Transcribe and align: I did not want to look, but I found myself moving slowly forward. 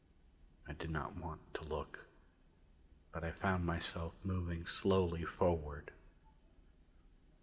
I 0.67 0.73
did 0.73 0.89
not 0.89 1.13
want 1.15 1.41
to 1.53 1.63
look, 1.63 2.07
but 3.11 3.23
I 3.23 3.29
found 3.31 3.67
myself 3.67 4.13
moving 4.23 4.65
slowly 4.65 5.25
forward. 5.25 5.91